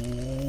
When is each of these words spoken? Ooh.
Ooh. 0.00 0.47